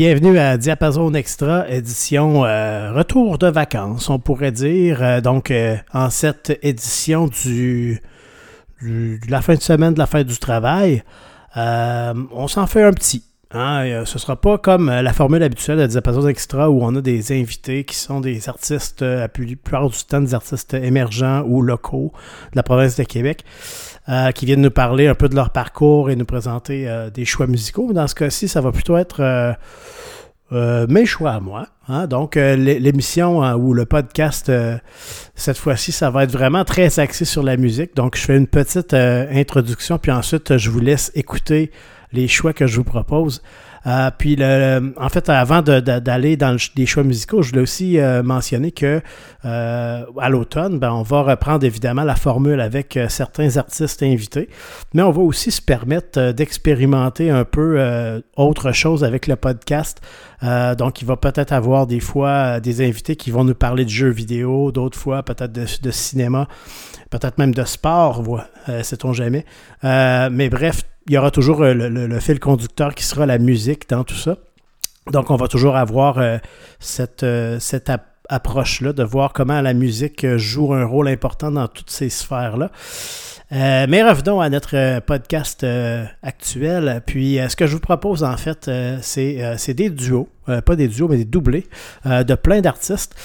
[0.00, 5.02] bienvenue à Diapason Extra, édition euh, retour de vacances, on pourrait dire.
[5.02, 8.00] Euh, donc, euh, en cette édition du,
[8.80, 11.02] de la fin de semaine de la fête du travail,
[11.54, 13.24] on s'en fait un petit.
[13.50, 17.38] Hein, ce sera pas comme la formule habituelle de Diapason Extra où on a des
[17.38, 22.10] invités qui sont des artistes, la plus- plupart du temps des artistes émergents ou locaux
[22.52, 23.44] de la province de Québec.
[24.10, 27.24] Euh, qui viennent nous parler un peu de leur parcours et nous présenter euh, des
[27.24, 27.92] choix musicaux.
[27.92, 29.20] Dans ce cas-ci, ça va plutôt être
[30.52, 31.68] euh, mes choix à moi.
[31.88, 32.06] hein.
[32.06, 34.50] Donc, l'é- l'émission hein, ou le podcast,
[35.34, 37.94] cette fois-ci, ça va être vraiment très axé sur la musique.
[37.94, 41.70] Donc, je fais une petite introduction, puis ensuite, je vous laisse écouter
[42.12, 43.42] les choix que je vous propose.
[43.86, 48.22] Euh, puis, le, en fait, avant d'aller dans des choix musicaux, je voulais aussi euh,
[48.22, 49.00] mentionner que
[49.44, 54.48] euh, à l'automne, ben, on va reprendre évidemment la formule avec certains artistes invités,
[54.94, 57.80] mais on va aussi se permettre d'expérimenter un peu
[58.36, 60.00] autre chose avec le podcast.
[60.42, 64.10] Donc, il va peut-être avoir des fois des invités qui vont nous parler de jeux
[64.10, 66.48] vidéo, d'autres fois peut-être de, cinéma,
[67.10, 68.48] peut-être même de sport, voilà,
[68.82, 69.44] sait-on jamais.
[69.82, 74.04] Mais bref, il y aura toujours euh, le, fil conducteur qui sera la musique dans
[74.04, 74.36] tout ça.
[75.10, 76.38] Donc, on va toujours avoir euh,
[76.78, 81.66] cette, euh, cette ap- approche-là de voir comment la musique joue un rôle important dans
[81.66, 82.70] toutes ces sphères-là.
[83.50, 85.66] Mais revenons à notre podcast
[86.22, 87.02] actuel.
[87.04, 88.70] Puis, ce que je vous propose, en fait,
[89.02, 91.66] c'est des duos, pas des duos, mais des doublés
[92.04, 93.16] de plein d'artistes,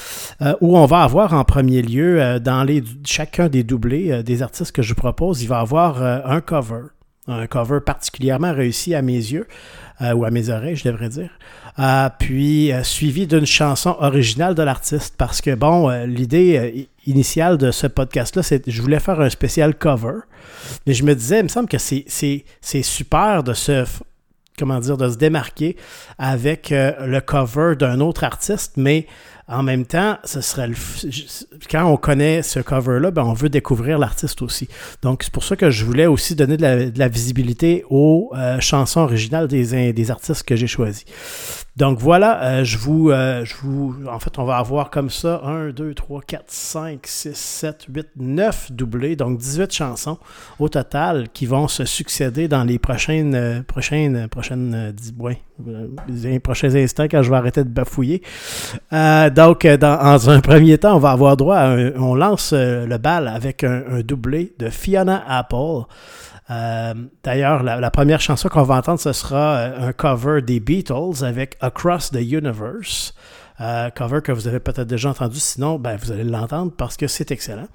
[0.60, 4.82] où on va avoir en premier lieu, dans les, chacun des doublés des artistes que
[4.82, 6.95] je vous propose, il va avoir un cover.
[7.28, 9.46] Un cover particulièrement réussi à mes yeux,
[10.00, 11.30] euh, ou à mes oreilles, je devrais dire.
[11.78, 17.70] Euh, puis euh, suivi d'une chanson originale de l'artiste, parce que, bon, l'idée initiale de
[17.70, 20.20] ce podcast-là, c'est je voulais faire un spécial cover,
[20.86, 22.04] mais je me disais, il me semble que c'est-
[22.82, 23.84] super de se,
[24.58, 25.76] comment dire, de se démarquer
[26.18, 29.06] avec le cover d'un autre artiste, mais
[29.48, 30.74] en même temps, ce serait le
[31.70, 34.68] quand on connaît ce cover-là, ben, on veut découvrir l'artiste aussi.
[35.02, 39.00] Donc, c'est pour ça que je voulais aussi donner de la, visibilité aux euh, chansons
[39.00, 41.04] originales des, des artistes que j'ai choisis.
[41.76, 43.94] Donc voilà, euh, je, vous, euh, je vous.
[44.10, 48.06] En fait, on va avoir comme ça 1, 2, 3, 4, 5, 6, 7, 8,
[48.16, 50.16] 9 doublés, donc 18 chansons
[50.58, 54.92] au total qui vont se succéder dans les prochaines, euh, prochaines, prochaines, euh,
[55.22, 55.38] ouais,
[55.68, 58.22] euh, les prochains instants quand je vais arrêter de bafouiller.
[58.94, 62.54] Euh, donc, dans, dans un premier temps, on va avoir droit à un- on lance
[62.54, 65.82] le bal avec un, un doublé de Fiona Apple.
[66.50, 71.24] Euh, D'ailleurs, la, première chanson qu'on va entendre, ce sera euh, un cover des Beatles
[71.24, 73.14] avec Across the Universe.
[73.60, 77.06] Euh, cover que vous avez peut-être déjà entendu, sinon ben, vous allez l'entendre parce que
[77.06, 77.68] c'est excellent.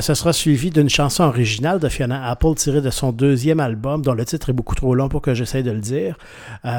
[0.00, 4.14] Ce sera suivi d'une chanson originale de Fiona Apple tirée de son deuxième album, dont
[4.14, 6.16] le titre est beaucoup trop long pour que j'essaye de le dire.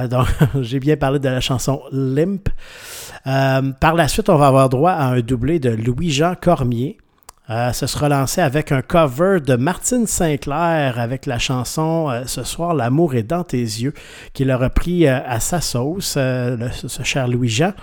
[0.10, 0.26] Donc,
[0.62, 2.50] j'ai bien parlé de la chanson Limp.
[3.24, 6.98] Par la suite, on va avoir droit à un doublé de Louis-Jean Cormier.
[7.52, 12.44] Euh, ce sera lancé avec un cover de Martine Sinclair avec la chanson euh, Ce
[12.44, 13.94] soir, l'amour est dans tes yeux,
[14.34, 17.74] qu'il a repris euh, à sa sauce, euh, ce cher Louis-Jean.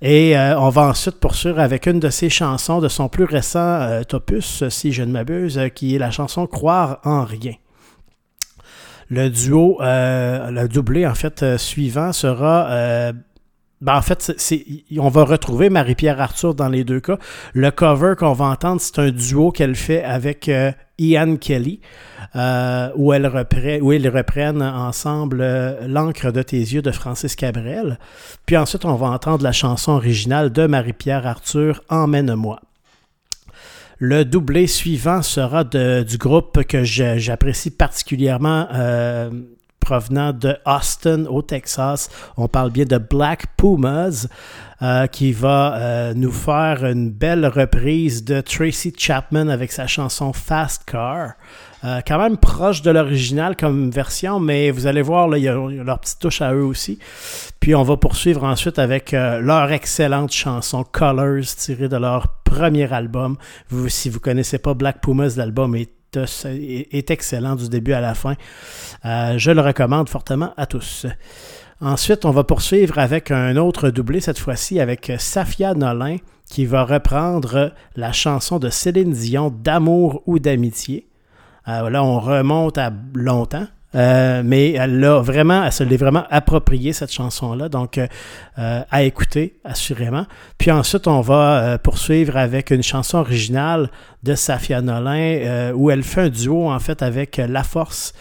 [0.00, 4.64] Et on va ensuite poursuivre avec une de ses chansons de son plus récent opus,
[4.68, 7.54] si je ne m'abuse, qui est la chanson Croire en rien.
[9.08, 13.12] Le duo, le doublé en fait suivant sera
[13.82, 14.64] ben, en fait, c'est-
[14.96, 17.18] on va retrouver Marie-Pierre Arthur dans les deux cas.
[17.52, 21.80] Le cover qu'on va entendre, c'est un duo qu'elle fait avec euh, Ian Kelly,
[22.36, 23.26] euh, où, elle
[23.82, 27.98] où ils reprennent ensemble euh, L'encre de tes yeux de Francis Cabrel.
[28.46, 32.60] Puis ensuite, on va entendre la chanson originale de Marie-Pierre Arthur, Emmène-moi.
[33.98, 39.30] Le doublé suivant sera de- du groupe que j'apprécie particulièrement, euh,
[39.82, 42.08] provenant de Austin, au Texas.
[42.36, 44.28] On parle bien de Black Pumas,
[44.80, 50.32] euh, qui va euh, nous faire une belle reprise de Tracy Chapman avec sa chanson
[50.32, 51.32] Fast Car.
[51.84, 55.54] Euh, quand même proche de l'original comme version, mais vous allez voir, il y a,
[55.54, 56.98] leur petite touche à eux aussi.
[57.58, 63.36] Puis on va poursuivre ensuite avec leur excellente chanson Colors, tirée de leur premier album.
[63.88, 68.34] Si vous connaissez pas Black Pumas, l'album est, est, excellent du début à la fin.
[69.04, 71.06] Euh, je le recommande fortement à tous.
[71.80, 76.18] Ensuite, on va poursuivre avec un autre doublé, cette fois-ci avec Safia Nolin,
[76.48, 81.08] qui va reprendre la chanson de Céline Dion d'amour ou d'amitié.
[81.68, 83.66] Euh, là, on remonte à longtemps.
[83.94, 89.58] Euh, mais elle l'a vraiment, elle se vraiment appropriée cette chanson-là, donc euh, à écouter
[89.64, 90.26] assurément.
[90.58, 93.90] Puis ensuite, on va euh, poursuivre avec une chanson originale
[94.22, 98.14] de Safia Nolin euh, où elle fait un duo en fait avec La Force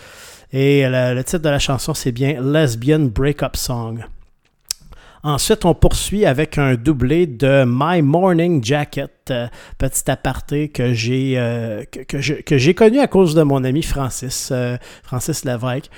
[0.54, 4.04] et le titre de la chanson c'est bien Lesbian Breakup Song.
[5.24, 9.48] Ensuite, on poursuit avec un doublé de My Morning Jacket, euh,
[9.78, 14.78] petit aparté que j'ai euh, que, j'ai connu à cause de mon ami Francis, euh,
[15.04, 15.92] Francis Lévesque.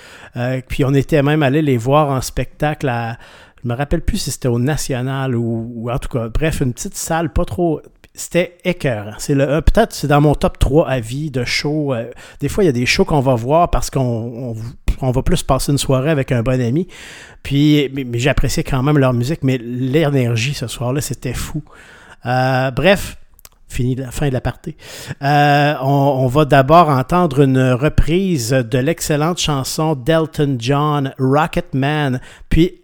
[0.68, 3.18] puis on était même allé les voir en spectacle à,
[3.64, 6.96] je me rappelle plus si c'était au National ou, en tout cas, bref, une petite
[6.96, 7.82] salle pas trop
[8.14, 9.16] c'était écœurant.
[9.18, 11.94] C'est le peut-être c'est dans mon top 3 avis de shows.
[12.40, 14.56] des fois, il y a des shows qu'on va voir parce qu'on
[15.02, 16.88] on va plus passer une soirée avec un bon ami.
[17.44, 21.62] Puis, mais, j'appréciais quand même leur musique, mais l'énergie ce soir-là, c'était fou.
[22.26, 23.18] Euh, bref,
[23.68, 24.76] fini la fin de la partie.
[25.22, 32.22] Euh, on, va d'abord entendre une reprise de l'excellente chanson d'Elton John, Rocket Man.
[32.50, 32.83] Puis,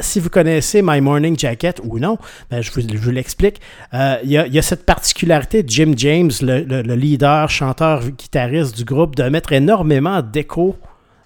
[0.00, 2.18] si vous connaissez My Morning Jacket ou non,
[2.50, 3.60] ben, je vous, l'explique.
[3.92, 8.84] Euh, il y, a cette particularité de Jim James, le, le leader, chanteur, guitariste du
[8.84, 10.76] groupe, de mettre énormément d'écho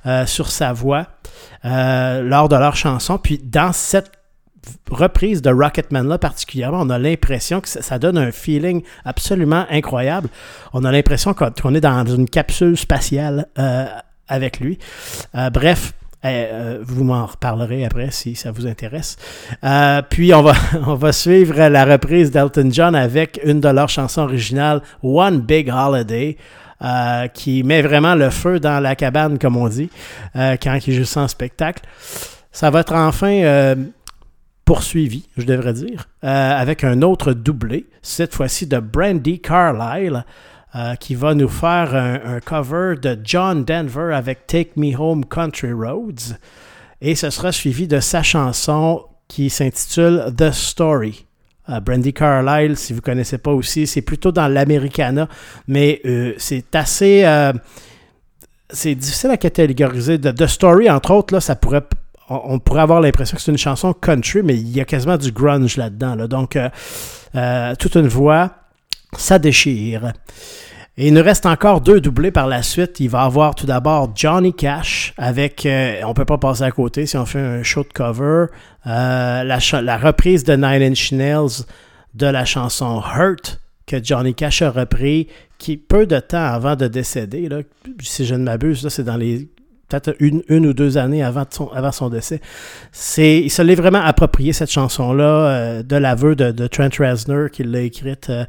[0.06, 1.06] euh, sur sa voix
[1.64, 3.18] euh, lors de leur chanson.
[3.18, 4.12] Puis dans cette
[4.90, 10.28] reprise de Rocketman-là particulièrement, on a l'impression que ça, donne un feeling absolument incroyable.
[10.72, 13.46] On a l'impression qu'on est dans une capsule spatiale
[14.28, 14.78] avec lui.
[15.52, 19.16] bref, vous m'en reparlerez après si ça vous intéresse.
[20.10, 20.54] puis on va,
[20.86, 25.70] on va suivre la reprise d'Elton John avec une de leurs chansons originales, One Big
[25.70, 26.36] Holiday.
[26.80, 29.90] Euh, qui met vraiment le feu dans la cabane, comme on dit,
[30.36, 31.82] euh, quand il joue en spectacle.
[32.52, 33.74] Ça va être enfin euh,
[34.64, 40.24] poursuivi, je devrais dire, avec un autre doublé, cette fois-ci de Brandy Carlyle.
[41.00, 46.34] Qui va nous faire un, cover de John Denver avec Take Me Home Country Roads.
[47.00, 51.26] Et ce sera suivi de sa chanson qui s'intitule The Story.
[51.68, 55.28] Euh, Brandy Carlyle, si vous ne connaissez pas aussi, c'est plutôt dans l'Americana,
[55.66, 57.24] mais euh, c'est assez.
[57.24, 57.52] Euh,
[58.70, 60.18] c'est difficile à catégoriser.
[60.20, 61.84] The, Story, entre autres, là, ça pourrait.
[62.30, 65.32] On, pourrait avoir l'impression que c'est une chanson country, mais il y a quasiment du
[65.32, 66.16] grunge là-dedans.
[66.26, 66.58] Donc,
[67.78, 68.50] toute une voix,
[69.16, 70.12] ça déchire.
[71.00, 72.98] Il nous reste encore deux doublés par la suite.
[72.98, 77.06] Il va avoir tout d'abord Johnny Cash avec, euh, on peut pas passer à côté
[77.06, 78.46] si on fait un show de cover,
[78.86, 81.64] euh, la, reprise de Nine Inch Nails
[82.14, 86.88] de la chanson Hurt que Johnny Cash a repris, qui peu de temps avant de
[86.88, 87.60] décéder, là,
[88.02, 89.48] si je ne m'abuse, c'est dans les
[89.88, 92.40] peut-être une, une, ou deux années avant son, avant son décès.
[92.92, 97.50] C'est, il se l'est vraiment approprié, cette chanson-là, euh, de l'aveu de, de, Trent Reznor,
[97.50, 98.28] qui l'a écrite.
[98.28, 98.44] Euh,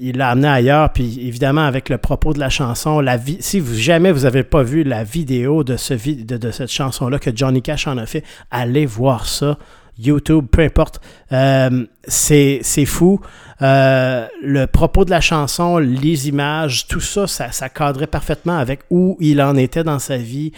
[0.00, 3.74] il l'a amené ailleurs, puis évidemment avec le propos de la chanson, la si vous
[3.74, 7.86] jamais vous n'avez pas vu la vidéo de, ce de, cette chanson-là que Johnny Cash
[7.86, 9.58] en a fait, allez voir ça.
[9.98, 11.00] YouTube, peu importe.
[11.32, 13.20] Euh, c'est fou.
[13.60, 19.16] Euh, le propos de la chanson, les images, tout ça, ça, cadrait parfaitement avec où
[19.20, 20.52] il en était dans sa vie.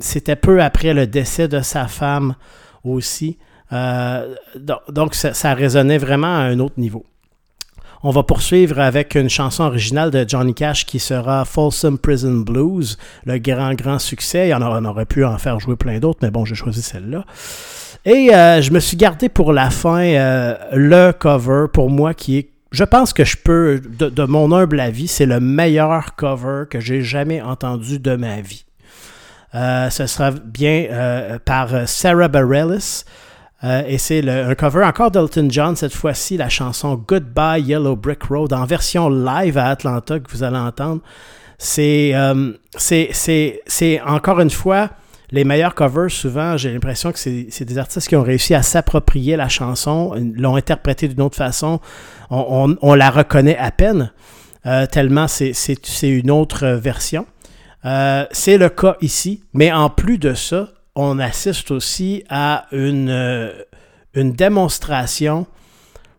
[0.00, 2.36] C'était peu après le décès de sa femme
[2.84, 3.38] aussi.
[3.70, 7.04] donc, ça, ça résonnait vraiment à un autre niveau.
[8.04, 12.98] On va poursuivre avec une chanson originale de Johnny Cash qui sera Folsom Prison Blues,
[13.26, 14.52] le grand, grand succès.
[14.52, 17.24] on aurait pu en faire jouer plein d'autres, mais bon, j'ai choisi celle-là.
[18.04, 22.38] Et euh, je me suis gardé pour la fin euh, le cover pour moi qui
[22.38, 26.80] est je pense que je peux, de, mon humble avis, c'est le meilleur cover que
[26.80, 28.64] j'ai jamais entendu de ma vie.
[29.54, 33.04] Euh, ce sera bien par Sarah Bareilles.
[33.64, 38.24] Euh, et c'est un cover encore d'Elton John, cette fois-ci, la chanson Goodbye Yellow Brick
[38.24, 41.00] Road en version live à Atlanta que vous allez entendre.
[41.78, 44.90] Euh, c'est encore une fois
[45.30, 46.10] les meilleurs covers.
[46.10, 50.56] Souvent, j'ai l'impression que c'est des artistes qui ont réussi à s'approprier la chanson, l'ont
[50.56, 51.80] interprétée d'une autre façon.
[52.30, 54.12] On, la reconnaît à peine,
[54.66, 57.26] euh, tellement c'est une autre version.
[57.84, 63.52] c'est le cas ici, mais en plus de ça, on assiste aussi à une, euh,
[64.14, 65.46] une démonstration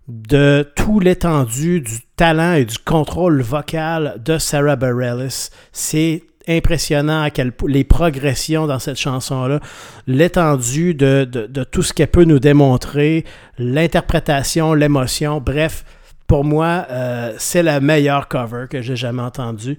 [0.07, 5.29] de tout l'étendue du talent et du contrôle vocal de Sarah Bareilles.
[5.71, 7.25] C'est impressionnant
[7.67, 9.61] les progressions dans cette chanson-là,
[10.07, 13.23] l'étendue de, de, tout ce qu'elle peut nous démontrer,
[13.57, 15.85] l'interprétation, l'émotion, bref,
[16.27, 19.77] pour moi, euh, c'est la meilleure cover que j'ai jamais entendue.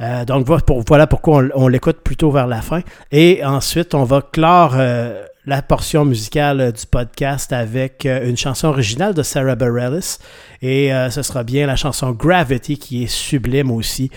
[0.00, 2.80] Euh, donc voilà pourquoi on, l'écoute plutôt vers la fin.
[3.12, 8.68] Et ensuite, on va clore euh, la portion musicale du podcast avec euh, une chanson
[8.68, 10.18] originale de Sarah Bareilles.
[10.62, 14.10] Et ce sera bien la chanson Gravity qui est sublime aussi.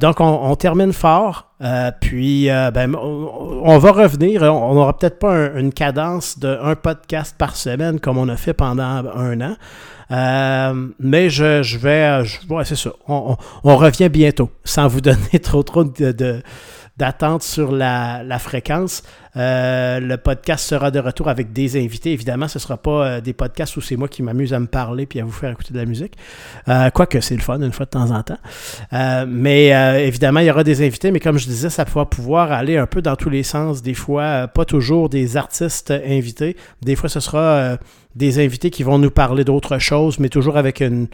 [0.00, 1.52] donc on, termine fort.
[2.00, 4.42] puis ben, on, va revenir.
[4.42, 8.82] On n'aura peut-être pas une cadence d'un podcast par semaine comme on a fait pendant
[8.82, 9.56] un an.
[10.12, 12.24] Euh, mais je, vais.
[12.24, 12.90] Je, c'est ça.
[13.08, 13.36] On,
[13.76, 16.42] revient bientôt, sans vous donner trop trop de,
[16.96, 19.02] d'attente sur la, fréquence.
[19.36, 22.12] Euh, le podcast sera de retour avec des invités.
[22.12, 24.66] Évidemment, ce ne sera pas euh, des podcasts où c'est moi qui m'amuse à me
[24.66, 26.14] parler puis à vous faire écouter de la musique.
[26.94, 28.38] quoique c'est le fun une fois de temps en temps.
[29.26, 29.68] mais
[30.06, 32.86] évidemment, il y aura des invités, mais comme je disais, ça va pouvoir aller un
[32.86, 33.82] peu dans tous les sens.
[33.82, 36.56] Des fois, pas toujours des artistes invités.
[36.82, 37.78] Des fois, ce sera
[38.14, 41.08] des invités qui vont nous parler d'autres choses, mais toujours avec une,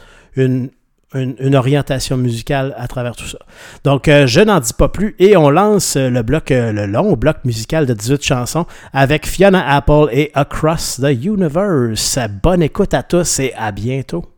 [1.14, 3.38] une, orientation musicale à travers tout ça.
[3.84, 7.14] Donc, euh, je n'en dis pas plus et on lance le bloc, euh, le long
[7.14, 12.18] bloc musical de 18 chansons avec Fiona Apple et Across the Universe.
[12.42, 14.38] Bonne écoute à tous et à bientôt.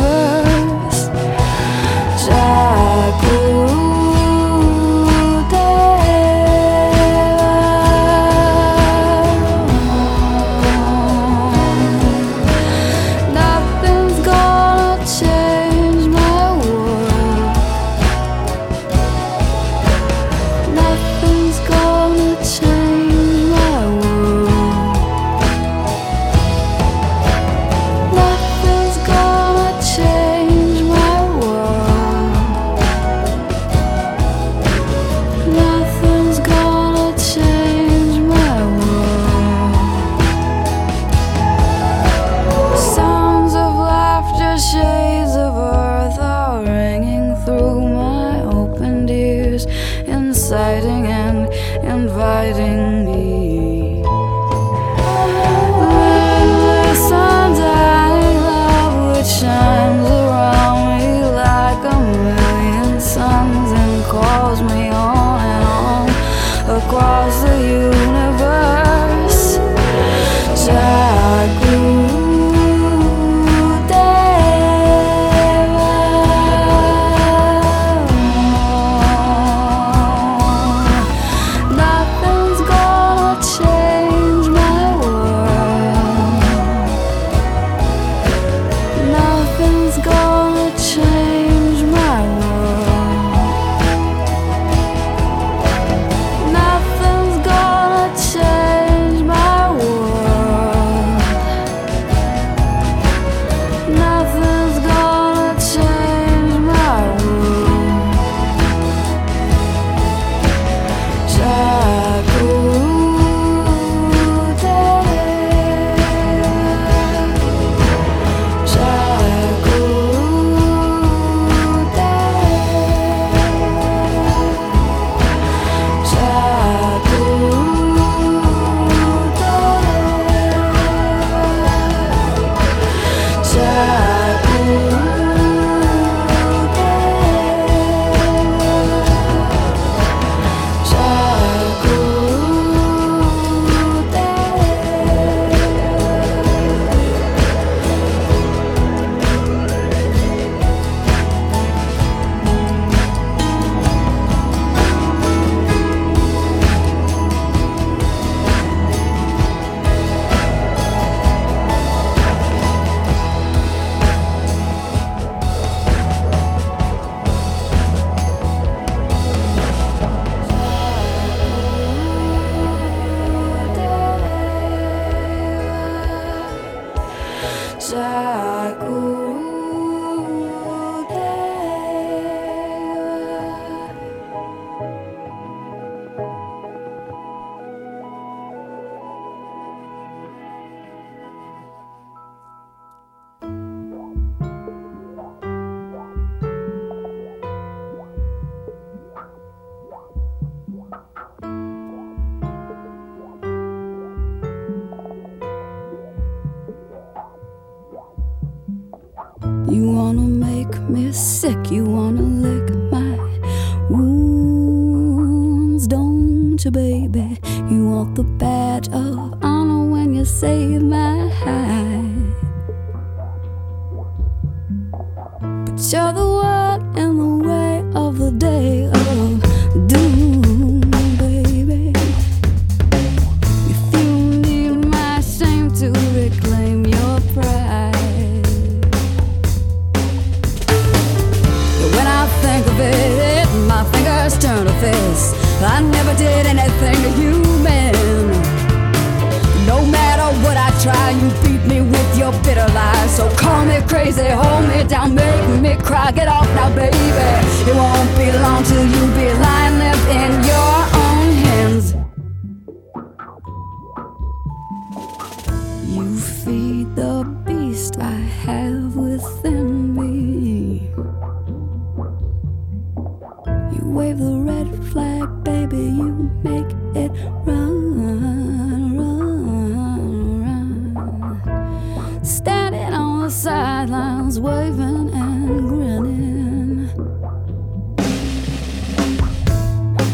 [283.81, 286.89] Sidelines, waving and grinning.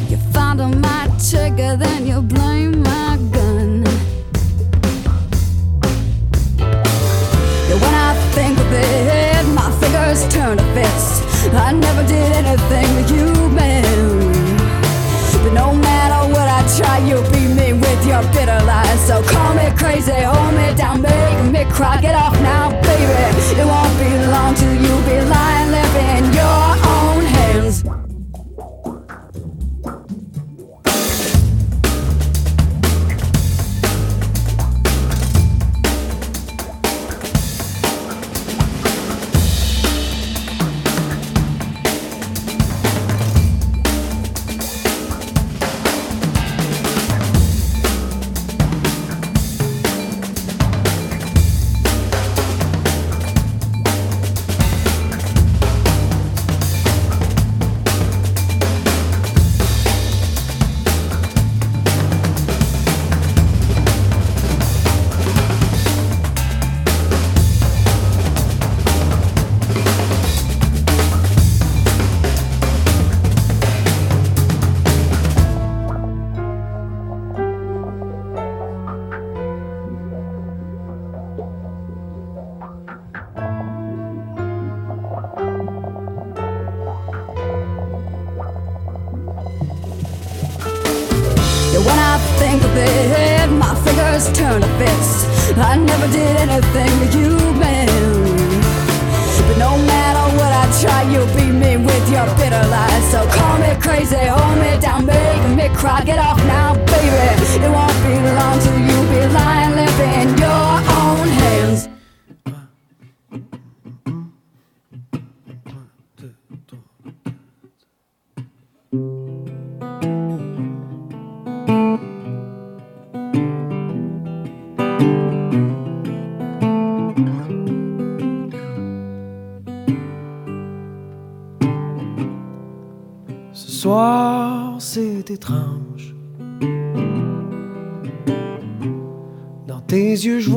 [0.09, 3.83] You fondle my trigger, then you blame my gun.
[7.83, 11.21] When I think of it, my fingers turn to fists.
[11.53, 13.83] I never did anything to you, man.
[15.43, 18.66] But no matter what I try, you'll beat me with your bitter.
[19.07, 22.01] So call me crazy, hold me down, make me cry.
[22.01, 23.13] Get off now, baby.
[23.55, 25.86] It won't be long till you be lying, living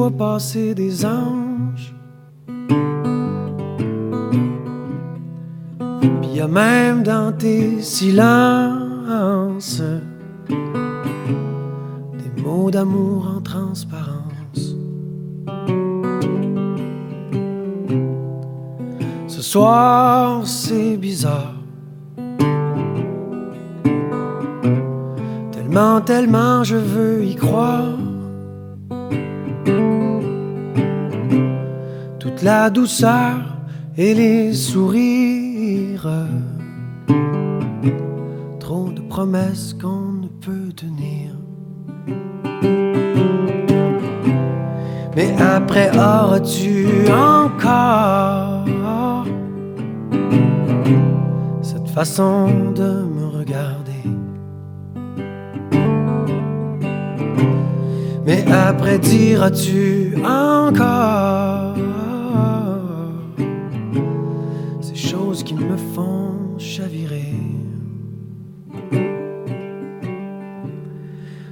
[0.08, 1.94] passer des anges.
[6.22, 9.82] Puis y a même dans tes silences
[10.48, 14.74] des mots d'amour en transparence.
[19.26, 21.56] Ce soir, c'est bizarre.
[25.52, 28.09] Tellement, tellement je veux y croire.
[32.42, 33.36] La douceur
[33.98, 36.08] et les sourires.
[38.58, 41.32] Trop de promesses qu'on ne peut tenir.
[45.14, 48.64] Mais après, auras-tu encore
[51.60, 53.90] cette façon de me regarder?
[58.24, 61.74] Mais après diras-tu encore
[64.80, 67.34] ces choses qui me font chavirer.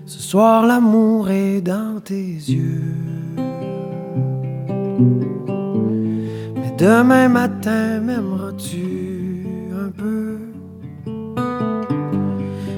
[0.06, 2.94] Ce soir l'amour est dans tes yeux.
[6.56, 9.46] Mais demain matin, m'aimeras-tu
[9.84, 10.38] un peu?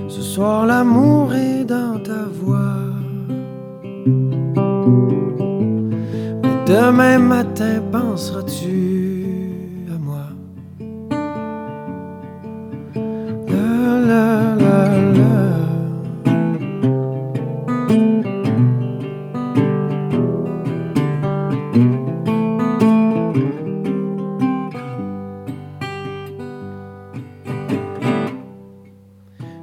[0.08, 2.80] Ce soir, l'amour est dans ta voix.
[6.70, 10.28] Demain matin, penseras-tu à moi?
[13.48, 15.40] La la la.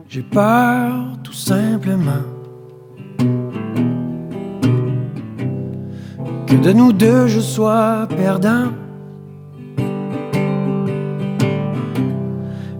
[0.09, 1.06] J'ai peur
[6.47, 8.71] que de nous deux je sois perdant.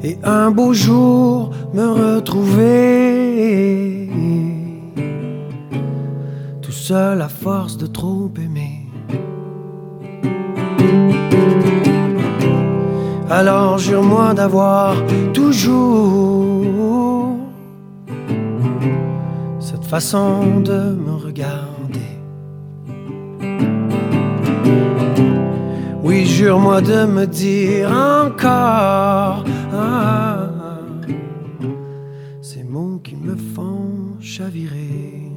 [0.04, 4.10] Et un beau jour me retrouver
[6.62, 8.86] tout seul à force de trop aimer.
[13.30, 14.96] Alors jure-moi d'avoir
[15.34, 17.36] toujours
[19.60, 21.77] cette façon de me regarder.
[26.08, 29.44] Oui, jure-moi de me dire encore
[29.74, 30.48] ah,
[32.42, 35.30] ces mots qui me font chavirer.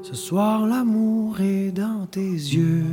[0.00, 2.84] Ce soir, l'amour est dans tes yeux.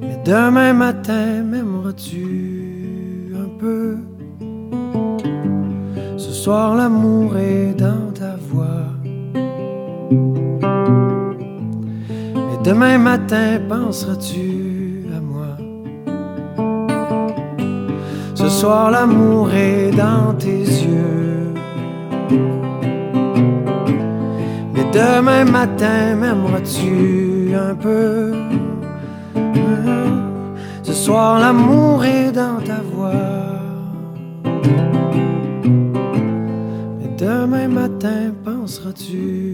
[0.00, 3.98] Mais demain matin, m'aimeras-tu un peu?
[6.16, 8.03] Ce soir, l'amour est dans
[12.64, 15.56] demain matin, penseras-tu à moi?
[18.34, 21.52] Ce soir, l'amour est dans tes yeux.
[24.74, 28.32] Mais demain matin, m'aimeras-tu un peu?
[30.82, 33.12] Ce soir, l'amour est dans ta voix.
[36.98, 39.53] Mais demain matin, penseras-tu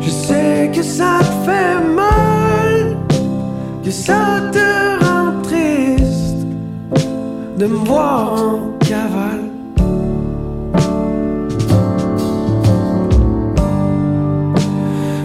[0.00, 2.96] Je sais que ça te fait mal,
[3.84, 6.46] que ça te rend triste
[7.58, 9.50] de me voir en cavale.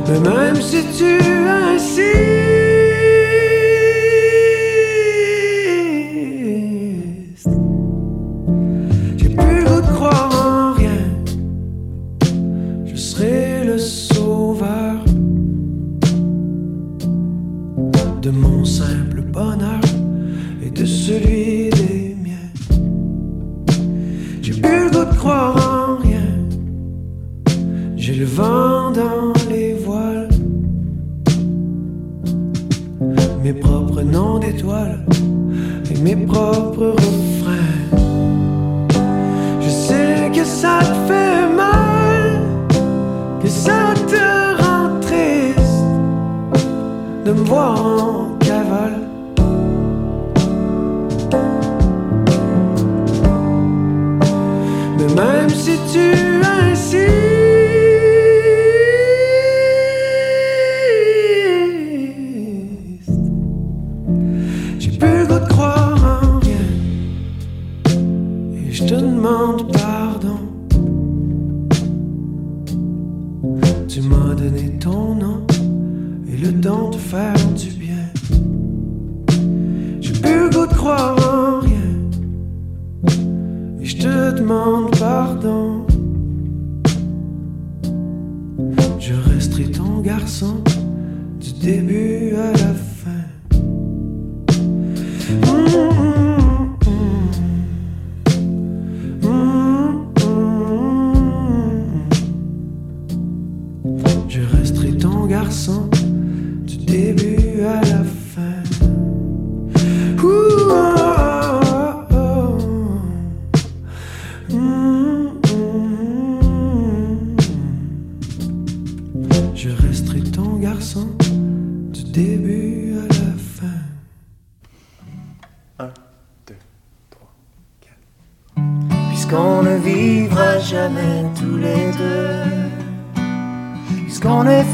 [0.10, 1.20] Mais même si tu
[1.74, 2.35] insistes,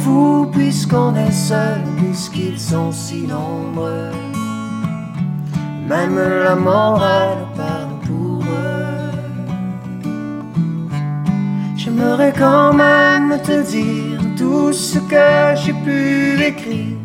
[0.02, 4.12] fou, puisqu'on est seul, puisqu'ils sont si nombreux.
[5.88, 9.12] Même la morale parle pour eux.
[11.76, 16.98] J'aimerais quand même te dire tout ce que j'ai pu écrire.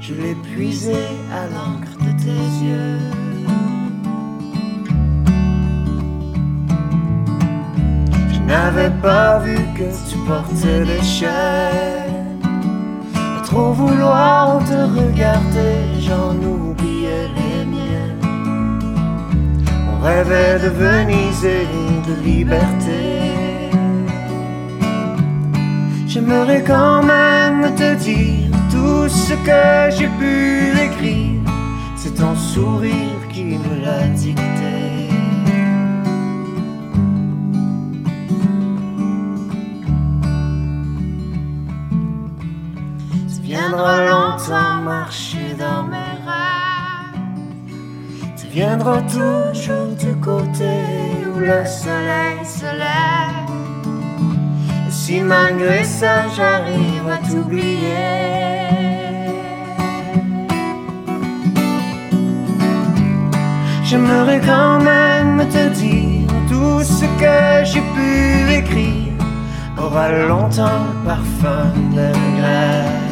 [0.00, 1.02] Je l'ai puisé
[1.38, 2.98] à l'encre de tes yeux.
[8.32, 12.01] Je n'avais pas vu que tu portais des chaînes.
[13.52, 18.16] Trop vouloir te regarder, j'en oubliais les miennes.
[19.90, 21.66] On rêvait de Venise et
[22.08, 23.02] de liberté.
[26.06, 31.42] J'aimerais quand même te dire tout ce que j'ai pu écrire.
[31.94, 34.31] C'est ton sourire qui me l'a dicté.
[43.72, 47.74] Viendras longtemps marcher dans mes rêves.
[48.36, 50.74] Tu viendras toujours du côté
[51.34, 53.50] où le soleil se lève.
[54.86, 58.12] Et si malgré ça j'arrive à t'oublier.
[63.84, 69.12] J'aimerais quand même te dire tout ce que j'ai pu écrire
[69.78, 73.11] aura longtemps le parfum de regret.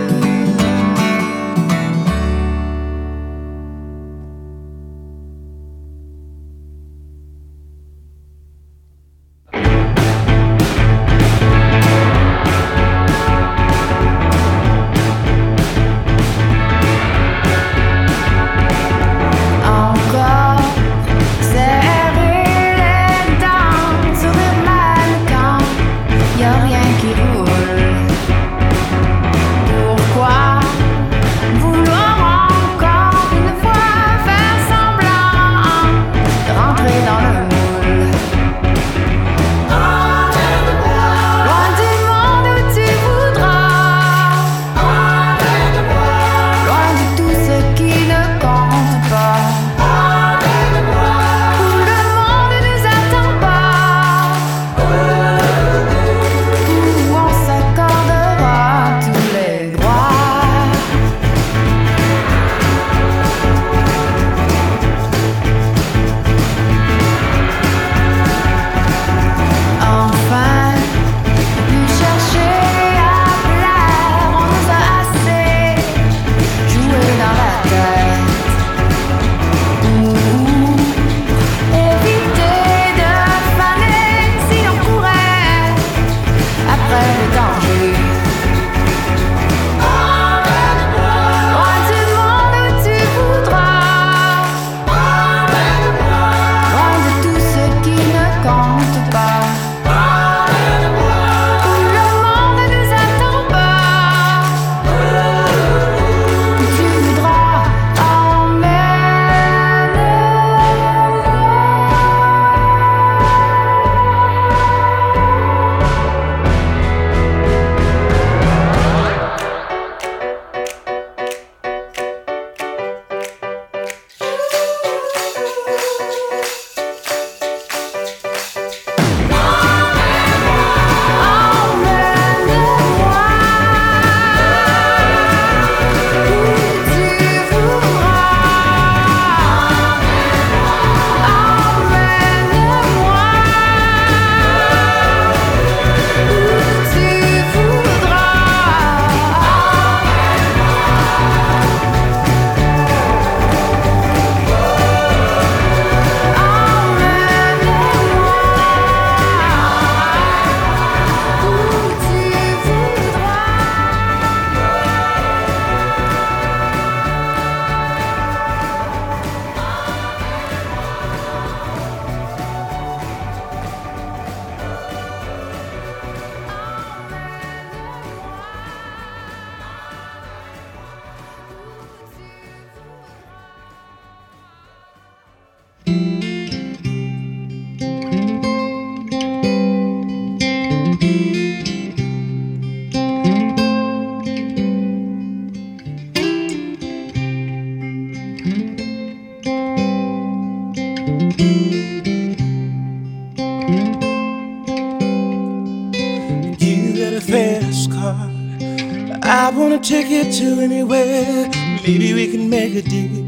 [209.89, 211.49] You to anywhere.
[211.83, 213.23] Maybe we can make a deal.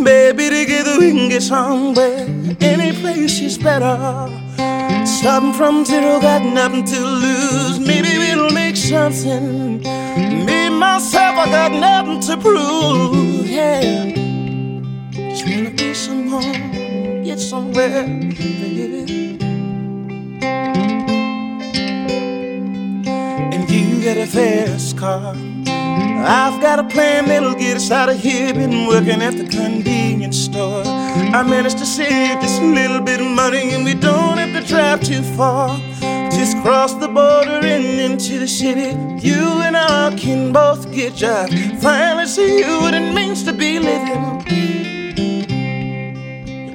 [0.00, 2.26] Maybe together we can get somewhere.
[2.60, 4.28] Any place is better.
[5.04, 7.80] Starting from zero, got nothing to lose.
[7.80, 9.80] Maybe we'll make something.
[10.46, 13.46] Me, myself, I got nothing to prove.
[13.48, 14.12] Yeah.
[15.10, 19.38] Just wanna be someone, get somewhere, baby.
[23.52, 25.34] And you got a fast car.
[26.24, 28.54] I've got a plan that'll get us out of here.
[28.54, 30.84] Been working at the convenience store.
[31.38, 34.62] I managed to save just a little bit of money, and we don't have to
[34.72, 35.76] drive too far.
[36.30, 38.90] Just cross the border and into the city.
[39.28, 41.52] You and I can both get jobs.
[41.82, 44.22] Finally see what it means to be living.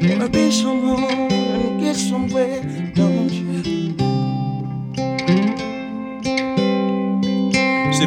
[0.01, 1.31] You wanna be someone
[1.63, 2.61] and get somewhere,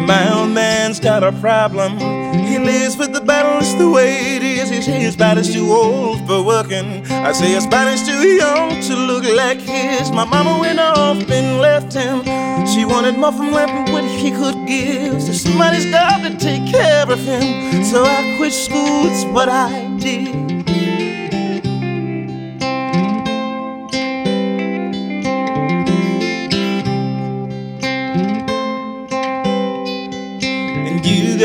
[0.07, 1.99] my old man's got a problem.
[2.35, 4.71] He lives with the battle, it's the way it is.
[4.71, 7.07] He says his body's too old for working.
[7.11, 10.11] I say his body's too young to look like his.
[10.11, 12.25] My mama went off and left him.
[12.67, 15.23] She wanted more from life than what he could give.
[15.23, 17.85] So somebody's got to take care of him.
[17.85, 20.50] So I quit school, it's what I did.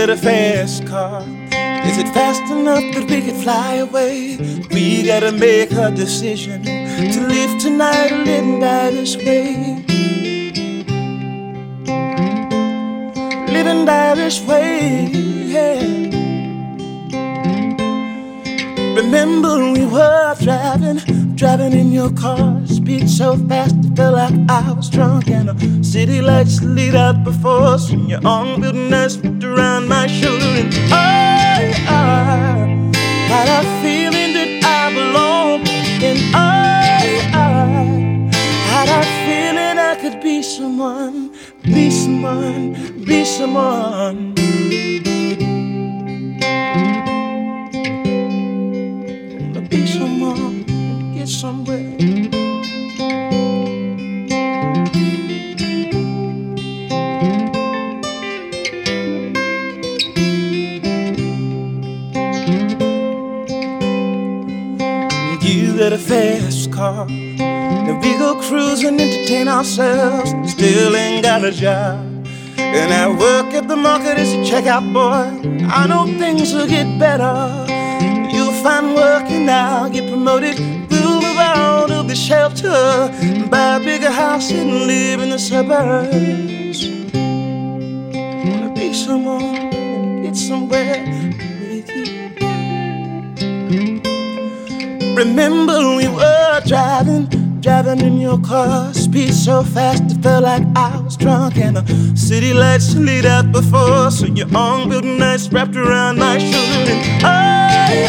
[0.05, 1.21] Got a fast car.
[1.89, 4.37] Is it fast enough that we could fly away?
[4.69, 9.83] We gotta make a decision to live tonight or live and die this way.
[13.53, 15.07] Live and die this way,
[15.53, 15.81] yeah.
[19.01, 20.99] Remember we were driving,
[21.35, 22.65] driving in your car.
[22.65, 25.27] Speed so fast, it felt like I was drunk.
[25.29, 27.91] And the city lights lit up before us.
[27.91, 30.45] And your arm built nice wrapped around my shoulder.
[30.45, 32.95] And I, I
[33.27, 35.67] had a feeling that I belonged.
[36.03, 38.31] And I, I
[38.71, 41.31] had a feeling I could be someone,
[41.63, 42.73] be someone,
[43.05, 44.35] be someone.
[51.45, 51.91] Somewhere.
[65.41, 67.05] You got a fast car.
[67.07, 70.31] And we go cruising, entertain ourselves.
[70.49, 71.99] Still ain't got a job.
[72.57, 75.25] And I work at the market as a checkout boy.
[75.79, 77.35] I know things will get better.
[78.33, 80.84] You'll find work and I'll get promoted.
[82.25, 83.11] Shelter,
[83.51, 86.79] buy a bigger house and live in the suburbs.
[88.49, 91.05] Wanna be someone and get somewhere
[91.69, 92.31] with you.
[95.15, 97.27] Remember we were driving,
[97.61, 98.91] driving in your car.
[98.95, 101.57] Speed so fast it felt like I was drunk.
[101.57, 104.09] And the city lights lit up before.
[104.09, 106.91] So your arm built nice wrapped around my shoulder.
[106.91, 108.07] And I,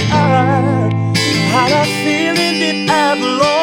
[1.55, 3.56] I a feeling I belonged.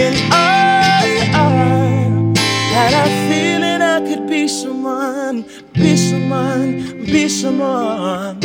[0.00, 2.40] And I, I
[2.72, 8.38] had a feeling I could be someone, be someone, be someone.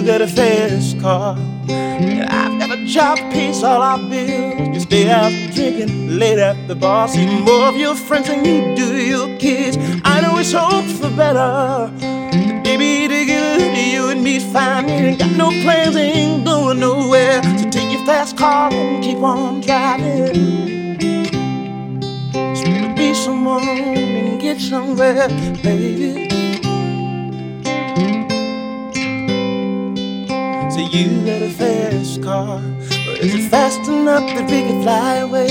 [0.00, 1.36] You got a fast car.
[1.68, 4.74] And I've got a job, pays all our bills.
[4.74, 7.08] You stay out drinking late at the bar.
[7.08, 9.76] See more of your friends than you do your kids.
[10.04, 11.92] I know it's hope for better.
[12.00, 14.88] But baby, together you and me fine.
[14.88, 17.42] Ain't got no plans, ain't going nowhere.
[17.58, 20.96] So take your fast car and keep on driving.
[22.32, 25.28] Just wanna be someone and get somewhere,
[25.62, 26.29] baby.
[30.80, 32.62] So you got a fast car,
[33.04, 35.48] but is it fast enough that we can fly away?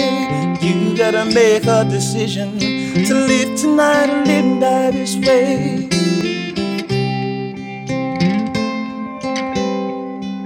[0.59, 5.87] You gotta make a decision to live tonight or live and die this way.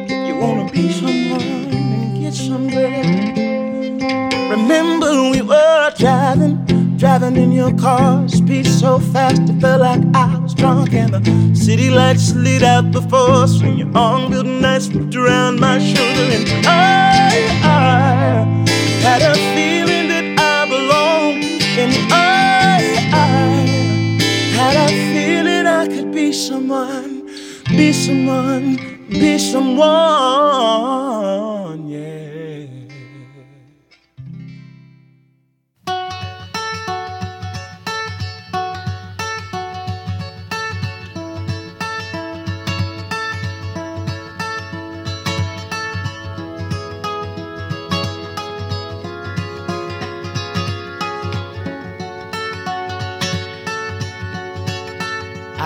[0.03, 3.03] If you wanna be someone and get somewhere.
[4.51, 6.57] Remember we were driving,
[6.97, 8.27] driving in your car.
[8.27, 8.92] Speed so
[10.93, 13.61] and the city lights lit out before us.
[13.61, 18.45] When your arm built nights wrapped around my shoulder, and I, I
[19.01, 21.43] had a feeling that I belonged,
[21.81, 22.79] and I,
[23.11, 23.45] I
[24.57, 27.27] had a feeling I could be someone,
[27.69, 28.77] be someone,
[29.09, 29.83] be someone.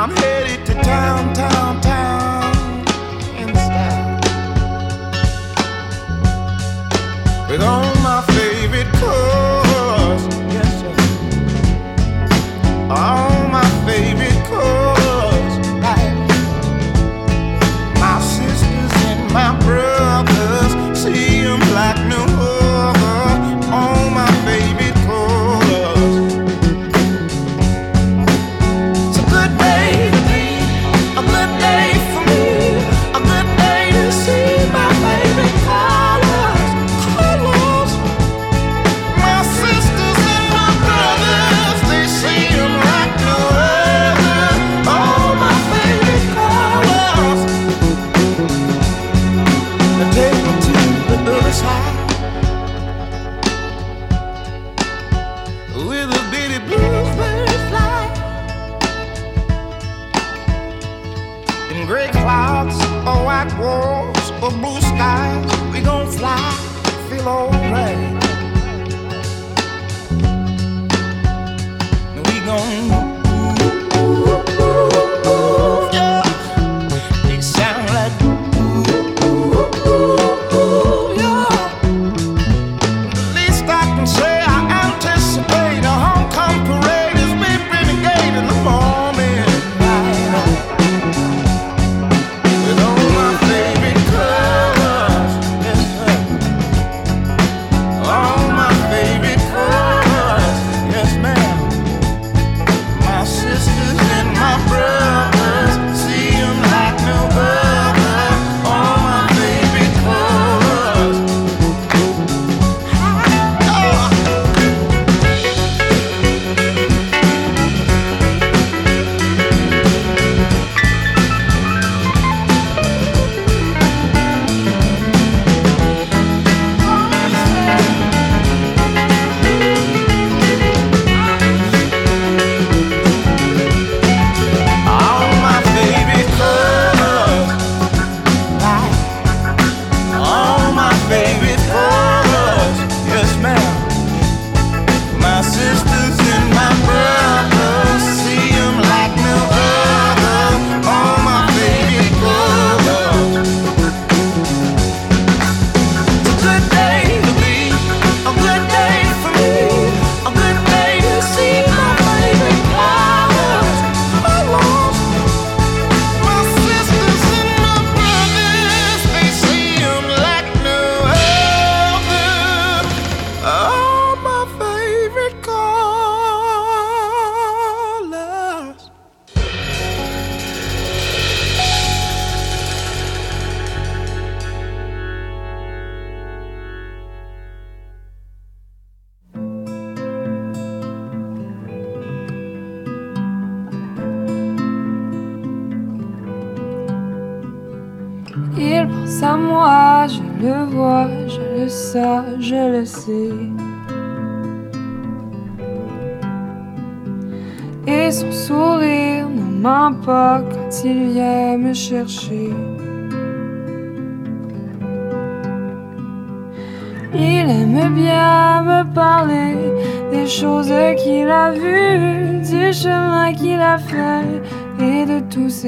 [0.00, 2.54] I'm headed to town, town, town
[3.36, 4.20] in style
[7.50, 9.47] with all my favorite clothes.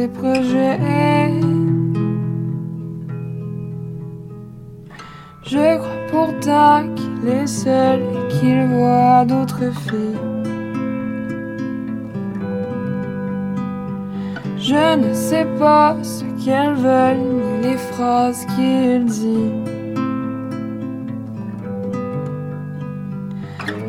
[0.08, 0.78] projets.
[5.42, 10.20] Je crois pourtant qu'il est seul et qu'il voit d'autres filles.
[14.56, 19.79] Je ne sais pas ce qu'elles veulent ni les phrases qu'il dit.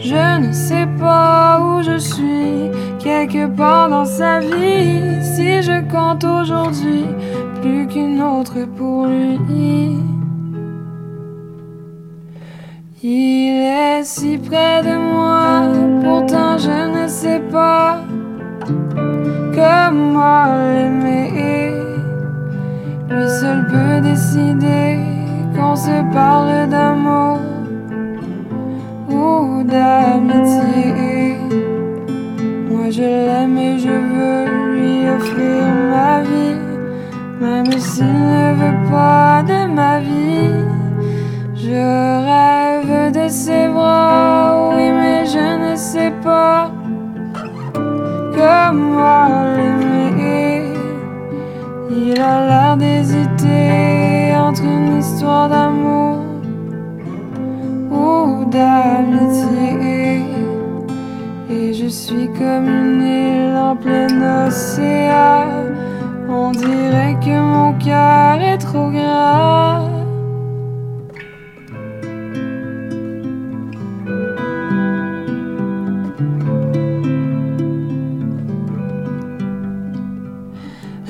[0.03, 5.21] Je ne sais pas où je suis, quelque part dans sa vie.
[5.21, 7.05] Si je compte aujourd'hui,
[7.61, 9.99] plus qu'une autre pour lui.
[13.03, 15.63] Il est si près de moi,
[16.03, 17.99] pourtant je ne sais pas
[19.53, 21.73] comment l'aimer.
[23.07, 24.97] Lui seul peut décider
[25.55, 27.50] qu'on se parle d'amour
[29.63, 31.37] d'amitié.
[32.69, 35.63] Moi je l'aime et je veux lui offrir
[35.93, 36.59] ma vie,
[37.39, 40.71] même s'il ne veut pas de ma vie.
[41.55, 41.83] Je
[42.29, 46.71] rêve de ses bras, oui, mais je ne sais pas
[48.35, 50.63] comment l'aimer.
[51.89, 56.10] Il a l'air d'hésiter entre une histoire d'amour ou
[61.49, 65.45] Et je suis comme une île en plein océan.
[66.29, 69.87] On dirait que mon cœur est trop grand.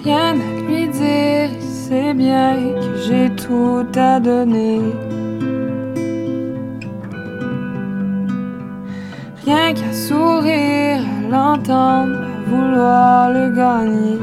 [0.03, 4.81] Rien à lui dire, c'est bien que j'ai tout à donner.
[9.53, 14.19] Rien qu'à sourire, à l'entendre, à vouloir le gagner.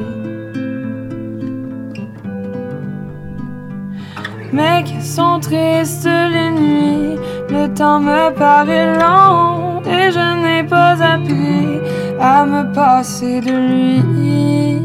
[4.53, 4.85] Mais
[5.19, 7.19] sont tristes les nuits,
[7.51, 11.81] le temps me paraît long et je n'ai pas appris
[12.21, 14.83] à me passer de lui.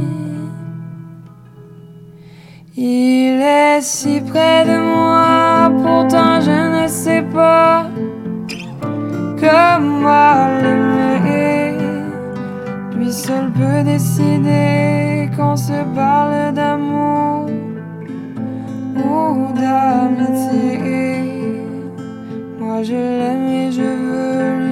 [2.75, 7.85] Il est si près de moi, pourtant je ne sais pas
[9.43, 11.77] comment l'aimer.
[12.95, 17.49] Lui seul peut décider qu'on se parle d'amour
[18.95, 21.19] ou d'amitié.
[22.59, 24.62] Moi je l'aime et je veux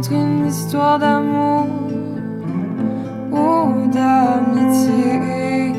[0.00, 1.66] entre une histoire d'amour
[3.30, 5.74] ou d'amitié.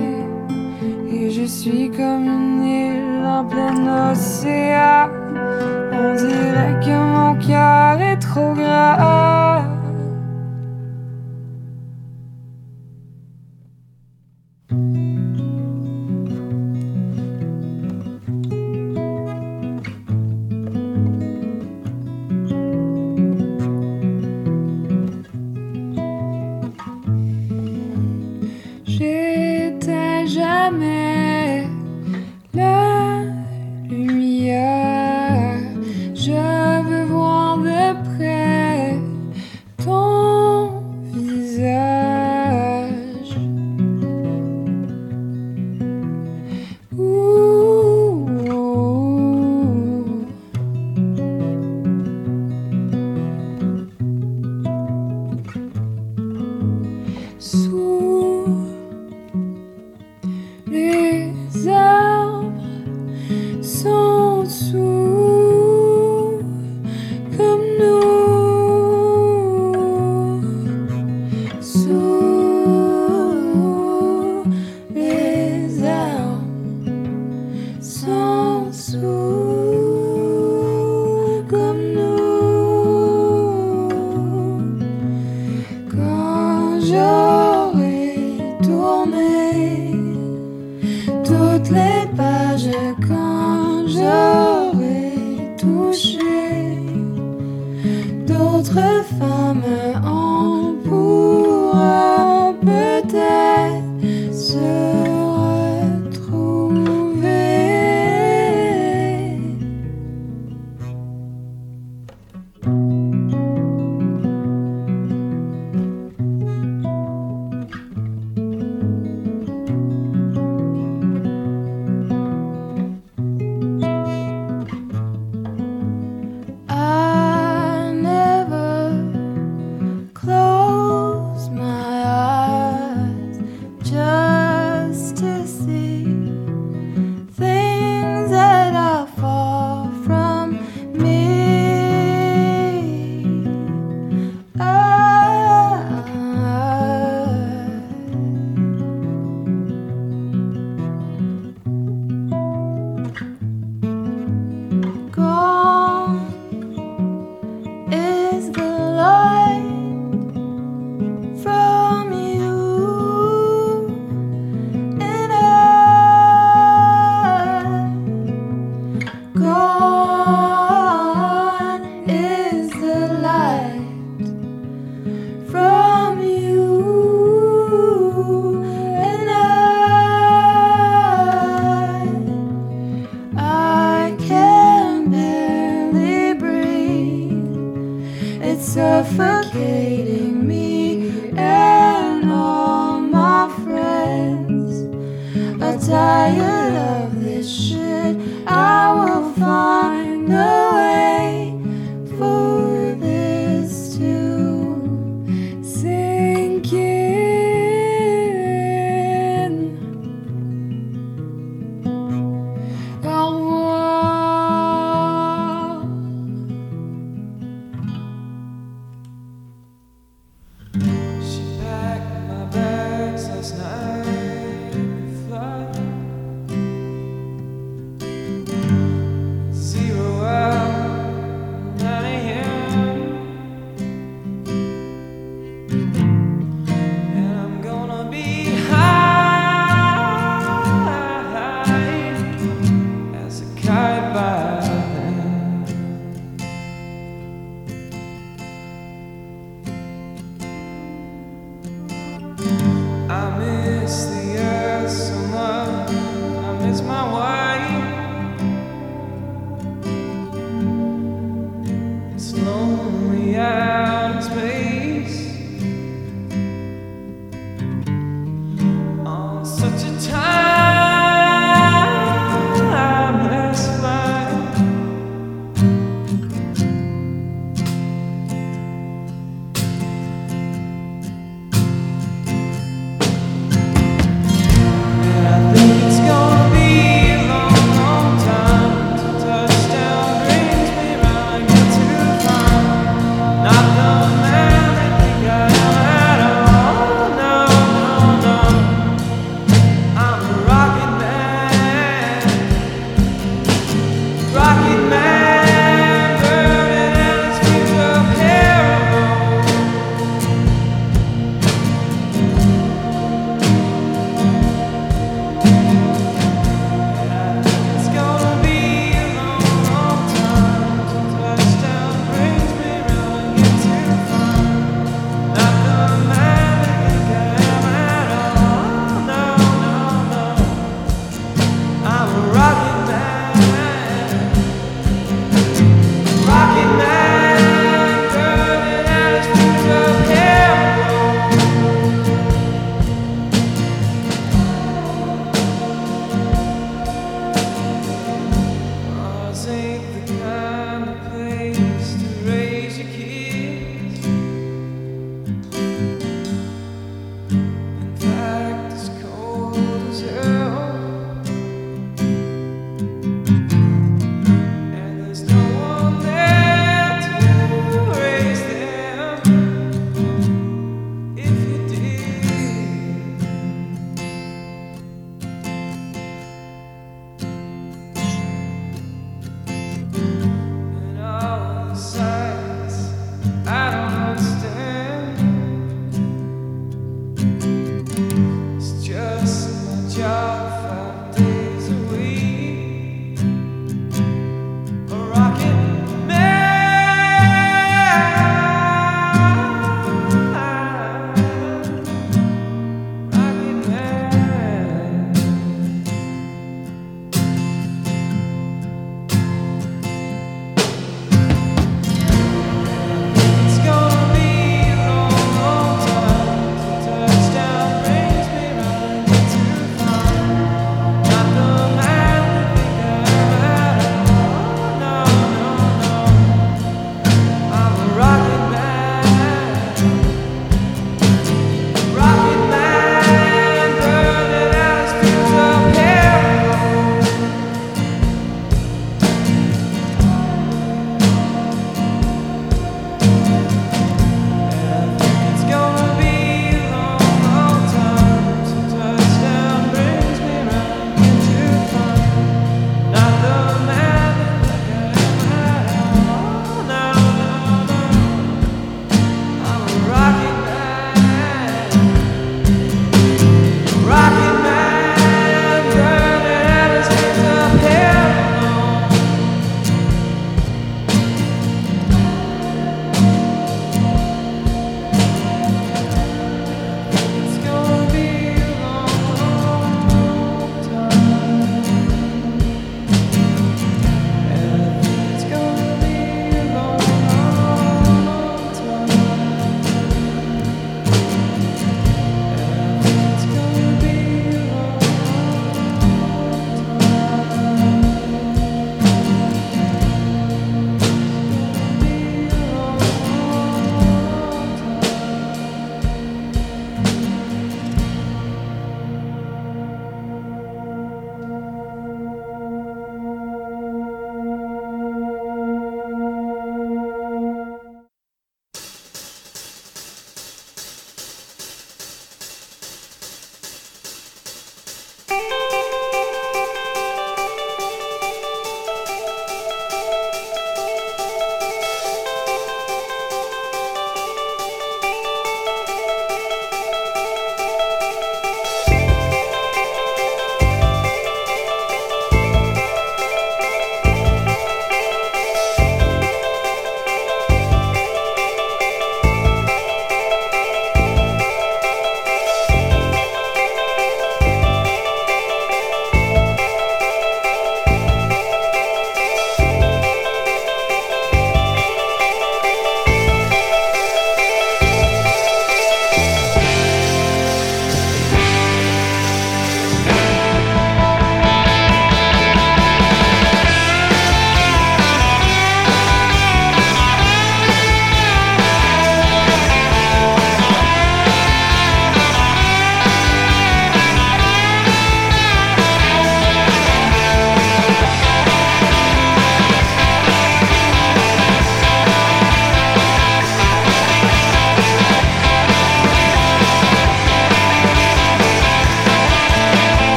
[1.11, 5.09] Et je suis comme une île en plein océan.
[5.91, 9.40] On dirait que mon cœur est trop grand.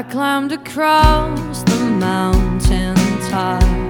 [0.00, 2.96] I climbed across the mountain
[3.28, 3.89] tops,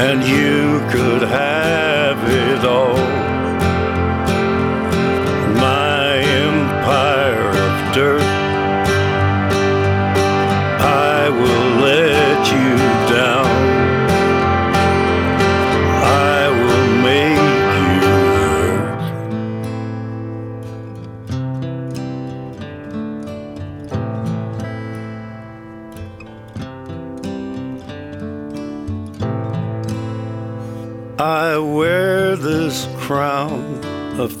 [0.00, 2.96] And you could have it all.
[5.56, 8.27] My empire of dirt.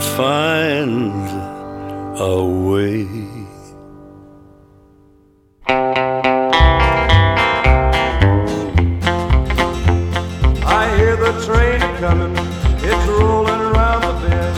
[0.00, 1.28] find
[2.18, 3.06] a way.
[10.66, 12.36] I hear the train coming,
[12.82, 14.56] it's rolling around the bend,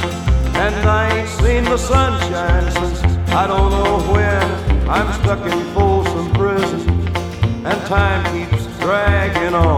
[0.56, 3.00] and I ain't seen the sunshine since
[3.32, 4.88] I don't know when.
[4.88, 6.82] I'm stuck in Folsom Prison,
[7.64, 9.77] and time keeps dragging on.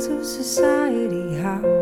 [0.00, 1.79] to society how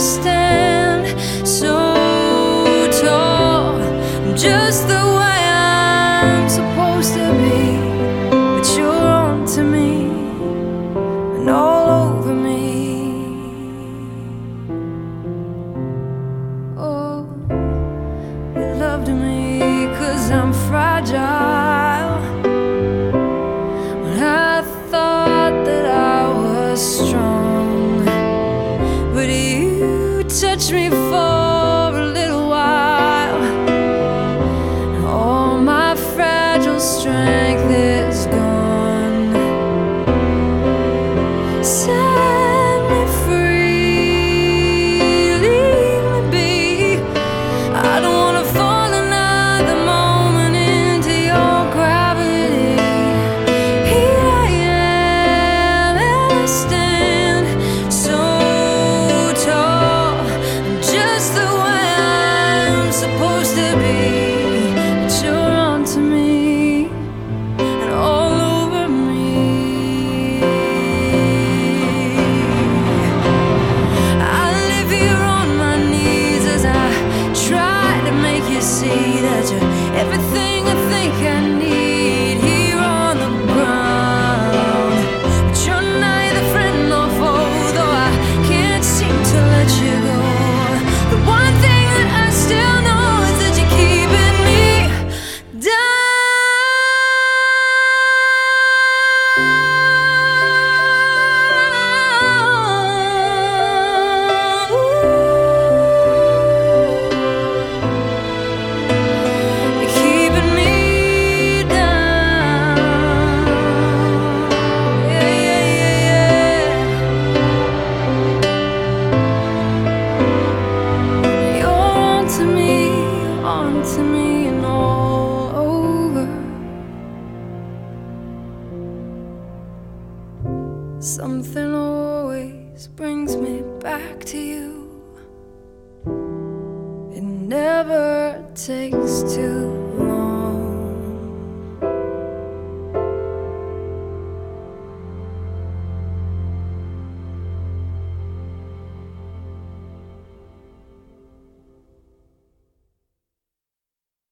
[0.00, 0.29] stay.